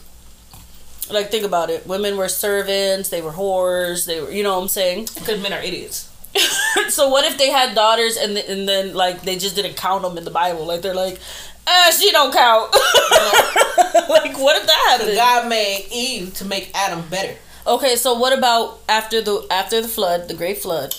[1.09, 1.87] Like think about it.
[1.87, 3.07] Women were servants.
[3.07, 4.05] They were whores.
[4.05, 5.07] They were, you know what I'm saying.
[5.15, 6.06] Because men are idiots.
[6.89, 10.04] so what if they had daughters and th- and then like they just didn't count
[10.04, 10.65] them in the Bible?
[10.65, 11.19] Like they're like,
[11.67, 12.71] ah, she don't count.
[14.10, 15.15] like what if that happened?
[15.15, 17.36] God made Eve to make Adam better.
[17.65, 20.95] Okay, so what about after the after the flood, the great flood,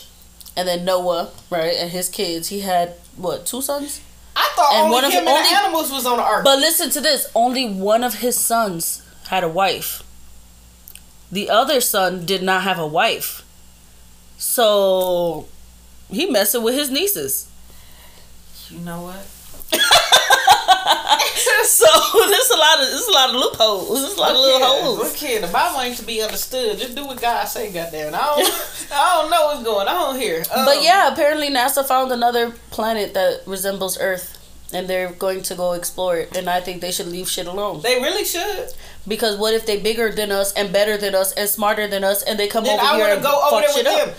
[0.56, 2.48] and then Noah, right, and his kids?
[2.48, 4.00] He had what two sons?
[4.36, 6.44] I thought And only one of- him and only- the animals was on the ark.
[6.44, 10.02] But listen to this: only one of his sons had a wife.
[11.32, 13.42] The other son did not have a wife,
[14.38, 15.46] so
[16.10, 17.46] he messing with his nieces.
[18.70, 19.26] you know what?
[21.64, 21.86] So
[22.28, 24.00] there's a lot of there's a lot of loopholes.
[24.02, 24.98] There's a lot of little holes.
[25.00, 26.78] Look here, the Bible ain't to be understood.
[26.78, 28.14] Just do what God say, goddamn.
[28.14, 30.44] I don't, I don't know what's going on here.
[30.54, 34.37] Um, But yeah, apparently NASA found another planet that resembles Earth,
[34.72, 36.36] and they're going to go explore it.
[36.36, 37.80] And I think they should leave shit alone.
[37.82, 38.68] they really should.
[39.06, 42.22] Because what if they bigger than us and better than us and smarter than us,
[42.22, 43.86] and they come Then over I here and to go over fuck there with shit
[43.86, 44.08] them.
[44.10, 44.14] up?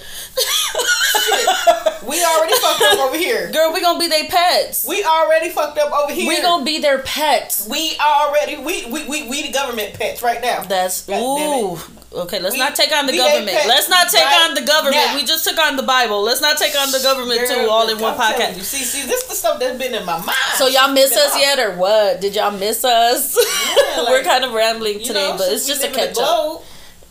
[2.08, 3.52] We already fucked up over here.
[3.52, 4.86] Girl, we gonna be their pets.
[4.88, 6.28] We already fucked up over here.
[6.28, 7.68] We gonna be their pets.
[7.70, 10.64] We already we we we, we the government pets right now.
[10.64, 11.78] That's God ooh.
[12.12, 13.50] Okay, let's We- not take on the government.
[13.56, 14.96] pets Let's not take right on the government.
[14.96, 15.16] now.
[15.16, 16.24] We just took on the Bible.
[16.24, 18.58] Let's not take on the government too, all in one I'm podcast.
[18.58, 20.38] You, see, see, this is the stuff that's been in my mind.
[20.56, 22.20] So y'all miss us yet or what?
[22.20, 23.38] Did y'all miss us?
[23.96, 26.16] Yeah, We're kind of rambling today, know, but it's just a catch up.
[26.16, 26.62] globe,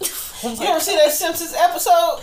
[0.60, 2.20] You ever see that Simpsons episode?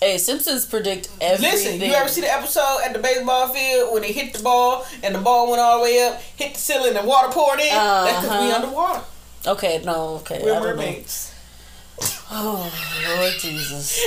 [0.00, 1.52] Hey, Simpsons predict everything.
[1.52, 4.86] Listen, you ever see the episode at the baseball field when they hit the ball
[5.02, 7.66] and the ball went all the way up, hit the ceiling, and water poured in?
[7.68, 8.62] That's because we Uh-huh.
[8.62, 9.00] underwater.
[9.46, 10.40] Okay, no, okay.
[10.42, 11.27] We're mermaids.
[12.30, 12.70] Oh
[13.16, 13.98] Lord Jesus,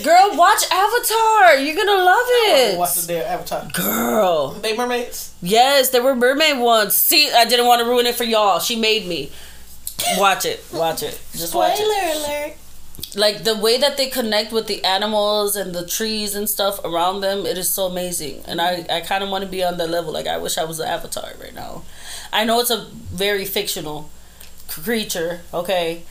[0.04, 1.56] girl, watch Avatar.
[1.58, 2.78] You're gonna love it.
[2.78, 3.68] Watch the it, damn Avatar.
[3.72, 4.50] girl.
[4.50, 5.34] They mermaids.
[5.40, 6.94] Yes, there were mermaid ones.
[6.94, 8.58] See, I didn't want to ruin it for y'all.
[8.58, 9.30] She made me
[10.18, 10.64] watch it.
[10.72, 11.20] Watch it.
[11.32, 11.86] Just watch it.
[11.86, 12.56] alert.
[13.14, 17.20] Like the way that they connect with the animals and the trees and stuff around
[17.20, 18.42] them, it is so amazing.
[18.46, 20.12] And I, I kind of want to be on that level.
[20.12, 21.84] Like I wish I was an avatar right now.
[22.32, 24.10] I know it's a very fictional
[24.68, 26.02] creature, okay,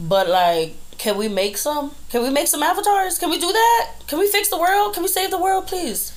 [0.00, 1.92] but like, can we make some?
[2.10, 3.18] Can we make some avatars?
[3.18, 3.90] Can we do that?
[4.06, 4.94] Can we fix the world?
[4.94, 6.12] Can we save the world, please?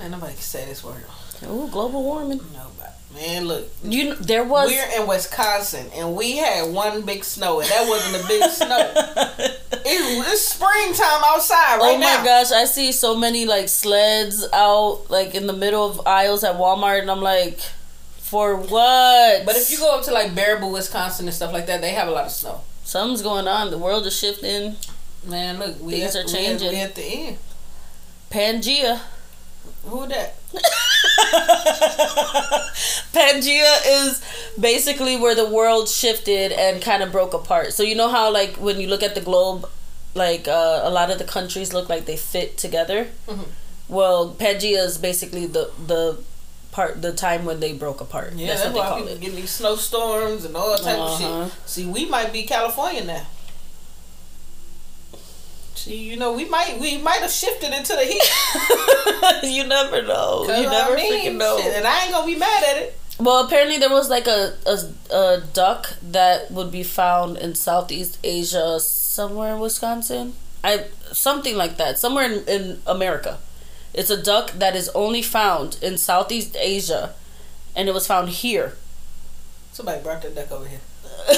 [0.00, 1.04] Ain't nobody can say this word.
[1.44, 2.38] Ooh, global warming.
[2.52, 2.90] Nobody.
[3.14, 3.68] Man, look.
[3.82, 8.24] You there was We're in Wisconsin and we had one big snow and that wasn't
[8.24, 9.46] a big snow.
[9.82, 12.24] It, it's springtime outside oh right oh my now.
[12.24, 16.56] gosh, I see so many like sleds out like in the middle of aisles at
[16.56, 17.58] Walmart, and I'm like,
[18.18, 19.46] for what?
[19.46, 22.08] But if you go up to like Baraboo, Wisconsin and stuff like that, they have
[22.08, 22.60] a lot of snow.
[22.90, 24.76] Something's going on, the world is shifting.
[25.24, 26.68] Man, look, we Things at, are we at- changing.
[26.70, 27.38] We at the end.
[28.30, 29.00] Pangea.
[29.84, 30.34] Who that?
[33.12, 34.22] Pangea is
[34.58, 37.72] basically where the world shifted and kind of broke apart.
[37.72, 39.68] So you know how like when you look at the globe,
[40.14, 43.08] like uh, a lot of the countries look like they fit together.
[43.26, 43.46] Mhm.
[43.88, 46.18] Well, Pangea is basically the the
[46.72, 48.32] part the time when they broke apart.
[48.34, 49.20] Yeah, that's, that's, what they why call people it.
[49.20, 51.42] getting these snowstorms and all type Uh-huh.
[51.42, 51.68] of shit.
[51.68, 53.26] See, we might be California now.
[55.74, 58.22] See, you know, we might we might have shifted into the heat.
[59.54, 60.42] you never know.
[60.42, 61.58] You never I mean, freaking know.
[61.58, 62.98] shit, and I ain't gonna be mad at it.
[63.18, 64.78] Well, apparently there was like a, a
[65.14, 70.34] a duck that would be found in Southeast Asia, somewhere in Wisconsin.
[70.62, 73.38] I something like that, somewhere in, in America.
[73.92, 77.14] It's a duck that is only found in Southeast Asia,
[77.74, 78.76] and it was found here.
[79.72, 80.80] Somebody brought the duck over here.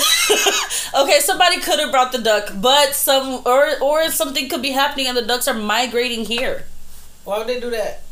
[0.95, 5.07] okay, somebody could have brought the duck, but some or or something could be happening,
[5.07, 6.65] and the ducks are migrating here
[7.25, 8.03] Why would they do that?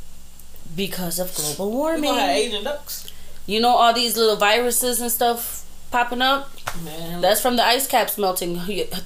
[0.75, 2.11] because of global We warming.
[2.11, 3.11] gonna have Asian ducks.
[3.47, 6.51] You know all these little viruses and stuff popping up.
[6.85, 8.57] Man, That's from the ice caps melting.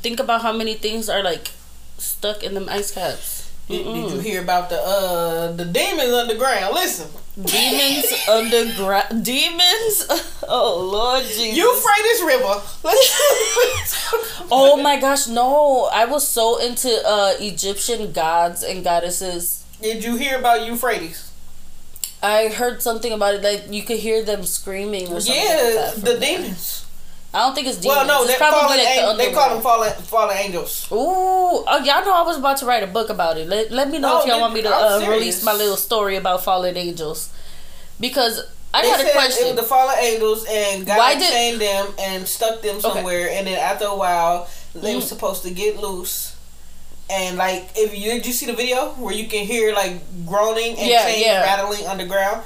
[0.05, 1.53] Think about how many things are like
[1.99, 3.44] stuck in them ice caps.
[3.69, 6.75] Did, did you hear about the uh the demons underground?
[6.75, 7.09] Listen,
[7.41, 9.25] Demons underground.
[9.25, 10.07] Demons.
[10.47, 11.57] Oh Lord Jesus.
[11.57, 12.61] Euphrates River.
[14.53, 15.89] Oh my gosh, no!
[15.93, 19.65] I was so into uh Egyptian gods and goddesses.
[19.81, 21.31] Did you hear about Euphrates?
[22.23, 23.43] I heard something about it.
[23.43, 25.35] Like you could hear them screaming or something.
[25.43, 26.21] like Yeah, that the there.
[26.21, 26.84] demons.
[27.35, 27.97] I don't think it's demons.
[27.97, 28.79] Well, no, it's they're fallen.
[28.79, 30.87] like the they call them fallen fallen angels.
[30.93, 33.49] Ooh, oh, y'all know I was about to write a book about it.
[33.49, 36.15] Let, let me know No, if y'all want me to uh, release my little story
[36.17, 37.31] about fallen angels.
[37.99, 38.41] Because
[38.73, 39.47] I They got a question.
[39.49, 43.29] was the fallen angels, and God Why did- chained them and stuck them somewhere.
[43.31, 45.05] And then after a while, they were Mm.
[45.05, 46.35] supposed to get loose.
[47.11, 50.79] And like, if you did you see the video where you can hear like groaning
[50.79, 51.43] and Yeah, yeah.
[51.43, 52.43] rattling underground,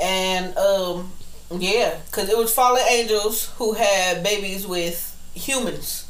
[0.00, 1.12] and um,
[1.50, 6.06] yeah, because it was fallen angels who had babies with humans,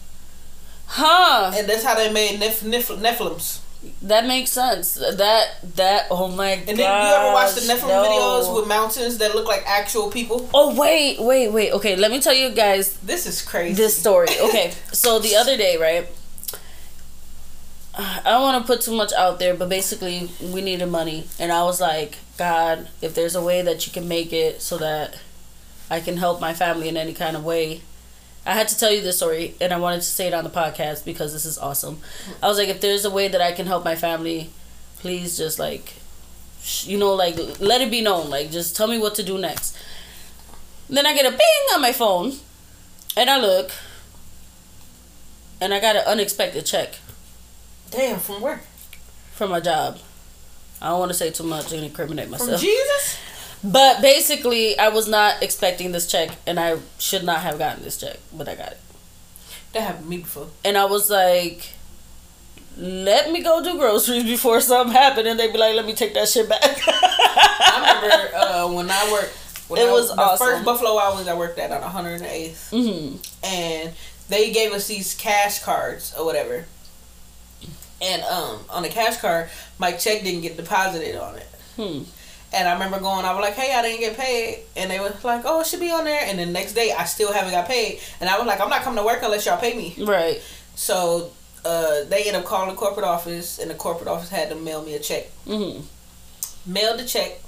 [0.87, 1.53] huh?
[1.55, 3.61] and that's how they made Neph- Neph- Nephilims.
[4.03, 4.94] That makes sense.
[4.94, 5.46] That
[5.77, 6.68] that oh my god.
[6.68, 8.05] And then you ever watch the Nephilim no.
[8.05, 10.51] videos with mountains that look like actual people?
[10.53, 11.72] Oh wait, wait, wait.
[11.72, 13.74] Okay, let me tell you guys This is crazy.
[13.74, 14.27] this story.
[14.42, 16.09] Okay, so the other day, right?
[17.94, 21.51] I don't want to put too much out there, but basically, we needed money, and
[21.51, 25.18] I was like, God, if there's a way that you can make it so that
[25.90, 27.83] I can help my family in any kind of way.
[28.46, 30.51] I had to tell you this story, and I wanted to say it on the
[30.51, 32.01] podcast because this is awesome.
[32.42, 34.51] I was like, if there's a way that I can help my family,
[35.01, 35.94] please just like,
[36.62, 38.31] sh- you know, like let it be known.
[38.31, 39.77] Like, just tell me what to do next.
[40.88, 42.33] Then I get a ping on my phone,
[43.16, 43.70] and I look,
[45.61, 46.94] and I got an unexpected check
[47.90, 48.61] Damn, from where?
[49.33, 49.98] from my job.
[50.81, 52.48] I don't want to say too much and incriminate myself.
[52.48, 52.62] From myself.
[52.62, 53.18] Jesus?
[53.64, 57.99] But basically, I was not expecting this check, and I should not have gotten this
[57.99, 58.79] check, but I got it.
[59.73, 60.49] That happened to me before.
[60.64, 61.71] And I was like,
[62.77, 66.14] let me go do groceries before something happened, and they'd be like, let me take
[66.14, 66.61] that shit back.
[66.87, 69.35] I remember uh, when I worked.
[69.68, 70.47] When It I, was the awesome.
[70.47, 73.92] first Buffalo Wild Wings I worked at on 108th, hmm and
[74.29, 76.64] they gave us these cash cards or whatever.
[78.01, 81.47] And um, on the cash card, my check didn't get deposited on it.
[81.77, 82.03] Hmm.
[82.52, 84.61] And I remember going, I was like, hey, I didn't get paid.
[84.76, 86.22] And they were like, oh, it should be on there.
[86.24, 88.00] And the next day, I still haven't got paid.
[88.20, 89.94] And I was like, I'm not coming to work unless y'all pay me.
[90.02, 90.40] Right.
[90.74, 91.30] So
[91.64, 94.82] uh, they ended up calling the corporate office, and the corporate office had to mail
[94.82, 95.26] me a check.
[95.46, 95.80] hmm
[96.64, 97.40] Mailed the check.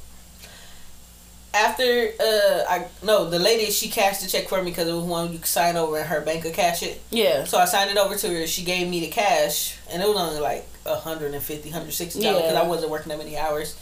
[1.52, 5.02] After uh, I no, the lady she cashed the check for me because it was
[5.02, 7.00] one you could sign over and her bank could cash it.
[7.10, 7.42] Yeah.
[7.44, 8.46] So I signed it over to her.
[8.46, 11.90] She gave me the cash, and it was only like a hundred and fifty, hundred
[11.92, 12.60] sixty dollars because Yeah.
[12.62, 13.76] I wasn't working that many hours.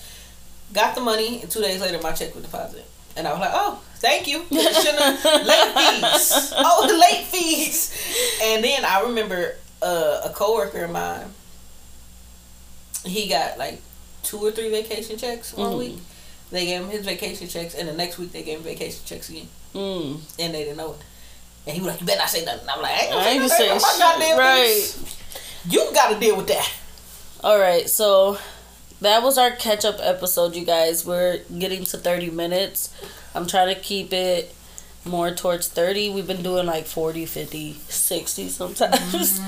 [0.72, 2.84] Got the money, and two days later, my check was deposited,
[3.16, 6.52] and I was like, "Oh, thank you." Late fees.
[6.56, 8.38] Oh, the late fees.
[8.42, 11.26] And then I remember uh, a coworker of mine.
[13.04, 13.80] He got like
[14.22, 15.78] two or three vacation checks one Mhm.
[15.78, 15.98] week.
[16.50, 19.28] They gave him his vacation checks, and the next week they gave him vacation checks
[19.30, 20.20] again, Mm.
[20.38, 20.98] and they didn't know it.
[21.66, 23.28] And he was like, "You better not say nothing." I'm like, "I ain't gonna I
[23.28, 23.80] ain't say nothing.
[23.80, 24.38] say shit.
[24.38, 24.94] Right.
[25.68, 26.70] You got to deal with that."
[27.44, 28.38] All right, so
[29.00, 31.04] that was our catch up episode, you guys.
[31.06, 32.92] We're getting to 30 minutes.
[33.34, 34.54] I'm trying to keep it
[35.04, 36.10] more towards 30.
[36.10, 39.40] We've been doing like 40, 50, 60 sometimes.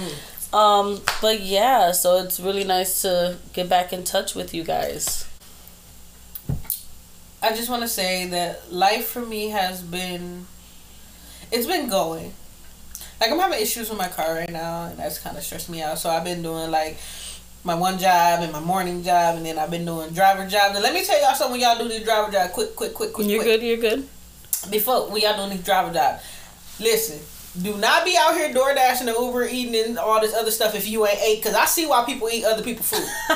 [0.53, 5.29] Um, but yeah, so it's really nice to get back in touch with you guys.
[7.41, 10.47] I just want to say that life for me has been,
[11.53, 12.35] it's been going.
[13.21, 15.83] Like I'm having issues with my car right now, and that's kind of stressed me
[15.83, 15.99] out.
[15.99, 16.99] So I've been doing like
[17.65, 20.75] my one job and my morning job, and then I've been doing driver jobs.
[20.75, 23.13] And let me tell y'all something: when y'all do these driver job, quick, quick, quick,
[23.13, 23.61] quick, You're quick.
[23.61, 24.09] good, you're good.
[24.71, 26.23] Before when y'all doing these driver jobs,
[26.79, 27.19] listen.
[27.61, 30.75] Do not be out here door dashing and Uber eating and all this other stuff
[30.75, 31.43] if you ain't ate.
[31.43, 33.09] Cause I see why people eat other people's food.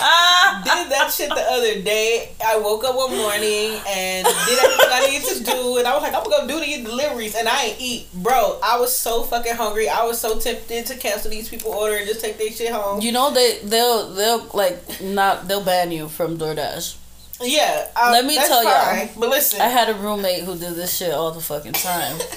[0.00, 2.30] I did that shit the other day.
[2.44, 6.02] I woke up one morning and did everything I needed to do, and I was
[6.02, 8.58] like, I'm gonna go do these deliveries, and I ain't eat, bro.
[8.62, 9.88] I was so fucking hungry.
[9.88, 13.00] I was so tempted to cancel these people order and just take their shit home.
[13.00, 16.96] You know they they'll they'll like not they'll ban you from DoorDash.
[17.40, 18.84] Yeah, I, Let me tell y'all.
[18.84, 22.18] fine, But listen, I had a roommate who did this shit all the fucking time.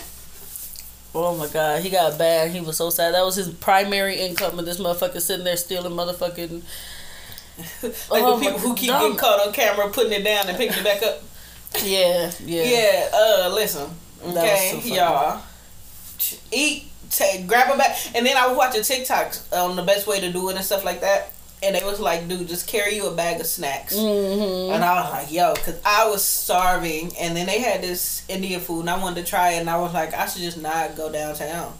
[1.13, 2.51] Oh my god, he got bad.
[2.51, 3.13] He was so sad.
[3.13, 6.61] That was his primary income, and this motherfucker sitting there stealing motherfucking.
[7.83, 9.01] like oh the people who keep God.
[9.01, 11.21] getting caught on camera putting it down and picking it back up.
[11.83, 12.63] Yeah, yeah.
[12.63, 13.89] Yeah, uh, listen,
[14.25, 15.41] okay, y'all,
[16.51, 20.19] eat, take, grab a bag, and then I was watching TikToks on the best way
[20.19, 21.31] to do it and stuff like that,
[21.63, 24.73] and they was like, dude, just carry you a bag of snacks, Mm-hmm.
[24.73, 28.59] and I was like, yo, cause I was starving, and then they had this Indian
[28.61, 30.95] food, and I wanted to try it, and I was like, I should just not
[30.95, 31.73] go downtown.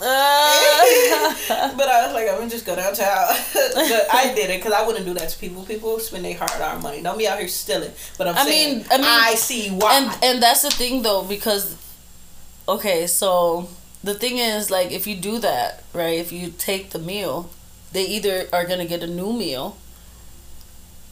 [0.00, 0.04] Uh,
[1.76, 3.26] but I was like, I'm gonna just go downtown.
[3.54, 5.64] but I did it because I wouldn't do that to people.
[5.64, 7.02] People spend their hard earned money.
[7.02, 7.90] Don't be out here stealing.
[8.16, 9.94] But I'm I saying, mean- I mean- I see why.
[9.98, 11.76] and and that's the thing though because,
[12.68, 13.68] okay, so
[14.04, 17.50] the thing is like if you do that right, if you take the meal,
[17.92, 19.76] they either are gonna get a new meal,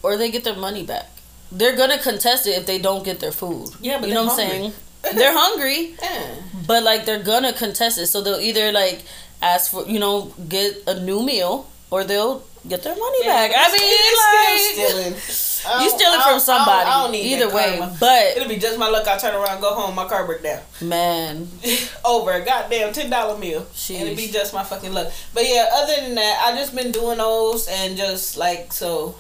[0.03, 1.09] or they get their money back.
[1.51, 3.71] They're gonna contest it if they don't get their food.
[3.81, 4.73] Yeah, but you know what I'm saying?
[5.15, 5.95] They're hungry.
[6.03, 6.35] Yeah.
[6.67, 9.03] But like they're gonna contest it, so they'll either like
[9.41, 13.53] ask for you know get a new meal or they'll get their money back.
[13.55, 16.71] I mean, like still you don't- stealing from somebody.
[16.71, 17.97] I don't, I don't need either way, karma.
[18.01, 19.07] but it'll be just my luck.
[19.07, 20.61] I turn around, go home, my car break down.
[20.81, 21.49] man,
[22.05, 25.13] Over a goddamn ten dollar meal, and it'll be just my fucking luck.
[25.35, 29.15] But yeah, other than that, I just been doing those and just like so.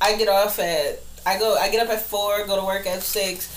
[0.00, 3.02] I get off at I go I get up at four, go to work at
[3.02, 3.48] six,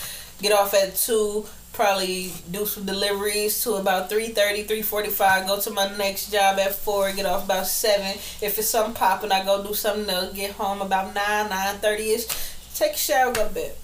[0.42, 1.46] get off at two.
[1.78, 5.48] Probably do some deliveries to about 3.30, 3.45.
[5.48, 7.12] Go to my next job at 4.
[7.14, 8.04] Get off about 7.
[8.42, 10.34] If it's something popping, I go do something else.
[10.34, 12.76] Get home about 9, 9.30ish.
[12.76, 13.76] Take a shower, go to bed.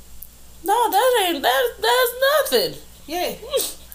[0.63, 1.73] no, that ain't that.
[1.79, 2.81] That's nothing.
[3.05, 3.35] Yeah.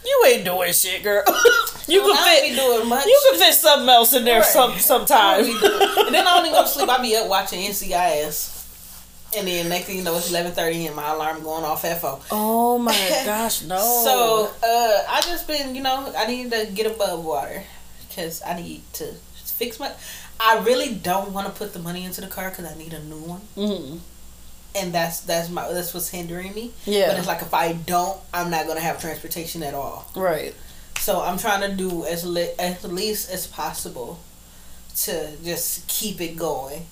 [0.06, 1.24] You ain't doing shit, girl.
[1.88, 2.50] you Well, can fit.
[2.50, 3.04] be doing much.
[3.04, 4.46] You can fit something else in there Right.
[4.48, 5.44] some sometimes.
[5.48, 6.88] don't be doing- and then I don't even go to sleep.
[6.88, 8.57] I be up watching NCIS.
[9.36, 12.00] And then next thing you know, it's eleven thirty, and my alarm going off at
[12.00, 12.18] four.
[12.30, 12.92] oh my
[13.26, 13.76] gosh, no.
[14.04, 17.62] So uh, I just been, you know, I need to get above water
[18.08, 19.90] because I need to fix my.
[20.40, 23.02] I really don't want to put the money into the car because I need a
[23.04, 23.98] new one, Mhm.
[24.74, 26.72] and that's that's my that's what's hindering me.
[26.86, 27.08] Yeah.
[27.08, 30.10] But it's like if I don't, I'm not gonna have transportation at all.
[30.16, 30.54] Right.
[31.00, 34.20] So I'm trying to do as li- as least as possible
[35.04, 36.86] to just keep it going.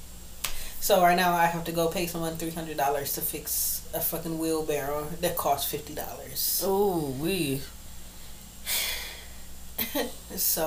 [0.81, 4.01] So right now I have to go pay someone three hundred dollars to fix a
[4.01, 6.62] fucking wheelbarrow that costs fifty dollars.
[6.64, 7.62] Oh, we.
[10.37, 10.66] so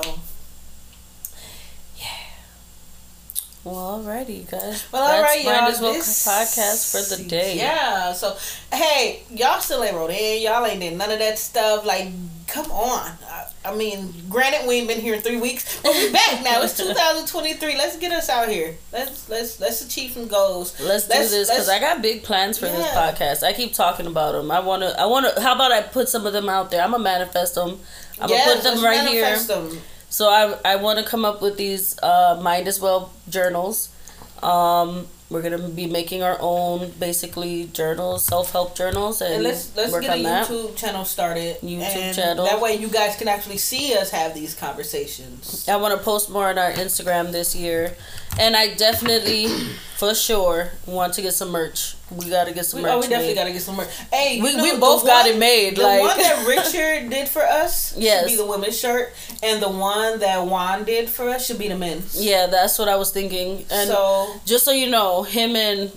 [3.62, 4.86] Well, alrighty, guys.
[4.90, 5.52] well, all right, y'all.
[5.52, 7.58] Might as well this podcast for the day.
[7.58, 8.12] Yeah.
[8.14, 8.36] So
[8.72, 10.42] hey, y'all still ain't wrote in.
[10.42, 11.84] Y'all ain't did none of that stuff.
[11.84, 12.08] Like,
[12.48, 13.12] come on.
[13.28, 16.62] I, I mean, granted, we ain't been here in three weeks, but we back now.
[16.62, 17.76] It's 2023.
[17.76, 18.76] Let's get us out here.
[18.94, 20.80] Let's let's let's achieve some goals.
[20.80, 23.42] Let's, do Let's- this because I got big plans for this podcast.
[23.42, 24.50] I keep talking about them.
[24.50, 24.98] I want to.
[24.98, 25.42] I want to.
[25.42, 26.82] How about I put some of them out there?
[26.82, 27.78] I'm gonna manifest them.
[28.18, 29.60] I'm gonna put them right manifest here.
[29.60, 29.78] them.
[30.10, 33.88] So I I want to come up with these uh, mind as well journals.
[34.42, 39.70] Um, we're gonna be making our own basically journals, self help journals, and, And let's
[39.76, 40.48] let's work get a on that.
[40.48, 41.60] YouTube channel started.
[41.60, 42.44] YouTube and channel.
[42.46, 45.68] That way, you guys can actually see us have these conversations.
[45.68, 47.94] I want to post more on our Instagram this year,
[48.38, 49.48] and I definitely,
[49.96, 51.96] for sure, want to get some merch.
[52.10, 52.92] We got to get some We, merch.
[52.92, 53.34] oh, we definitely made.
[53.36, 53.86] got to get some more.
[54.12, 57.10] Hey, you We- know, we both got one- it made, The like- one that Richard
[57.10, 58.22] did for us Yes.
[58.22, 59.12] should be the women's shirt,
[59.42, 62.20] and the one that Juan did for us should be the men's.
[62.20, 63.64] Yeah, that's what I was thinking.
[63.70, 65.92] And so just so you know, him and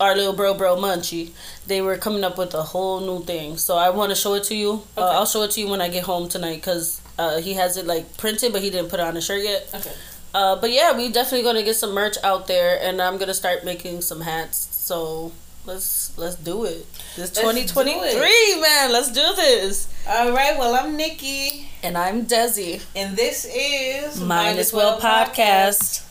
[0.00, 1.30] our little bro, bro Munchie,
[1.66, 3.56] they were coming up with a whole new thing.
[3.56, 4.82] So I want to show it to you.
[4.96, 7.76] Uh, I'll show it to you when I get home tonight because uh, he has
[7.76, 9.68] it like printed, but he didn't put it on the shirt yet.
[9.74, 9.90] okay.
[10.34, 13.64] Uh, but yeah, we definitely gonna get some merch out there, and I'm gonna start
[13.64, 14.68] making some hats.
[14.72, 15.32] So
[15.66, 16.86] let's let's do it.
[17.16, 18.92] This do 2023, man.
[18.92, 19.88] Let's do this.
[20.08, 20.58] All right.
[20.58, 22.82] Well, I'm Nikki, And I'm Desi.
[22.96, 26.07] and this is Mind as Well podcast.